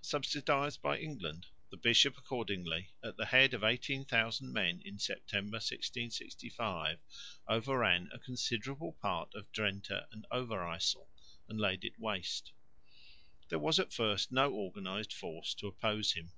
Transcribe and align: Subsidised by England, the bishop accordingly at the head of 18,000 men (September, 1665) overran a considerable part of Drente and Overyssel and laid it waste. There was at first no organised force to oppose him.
Subsidised 0.00 0.80
by 0.80 0.96
England, 0.98 1.48
the 1.70 1.76
bishop 1.76 2.16
accordingly 2.16 2.92
at 3.04 3.18
the 3.18 3.26
head 3.26 3.52
of 3.52 3.62
18,000 3.62 4.50
men 4.50 4.80
(September, 4.98 5.56
1665) 5.56 6.98
overran 7.46 8.08
a 8.10 8.18
considerable 8.18 8.92
part 9.02 9.34
of 9.34 9.52
Drente 9.52 10.06
and 10.12 10.24
Overyssel 10.32 11.08
and 11.46 11.60
laid 11.60 11.84
it 11.84 11.98
waste. 11.98 12.52
There 13.50 13.58
was 13.58 13.78
at 13.78 13.92
first 13.92 14.32
no 14.32 14.50
organised 14.54 15.12
force 15.12 15.52
to 15.56 15.66
oppose 15.66 16.12
him. 16.14 16.32